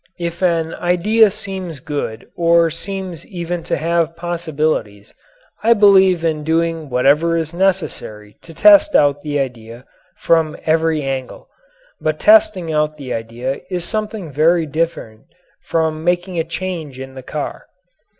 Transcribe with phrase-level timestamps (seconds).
[0.17, 5.13] If an idea seems good or seems even to have possibilities,
[5.61, 9.85] I believe in doing whatever is necessary to test out the idea
[10.17, 11.49] from every angle.
[11.99, 15.25] But testing out the idea is something very different
[15.65, 17.67] from making a change in the car.